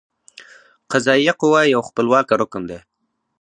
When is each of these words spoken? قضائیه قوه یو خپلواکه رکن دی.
قضائیه 0.91 1.33
قوه 1.41 1.61
یو 1.73 1.81
خپلواکه 1.89 2.33
رکن 2.41 2.63
دی. 2.69 2.79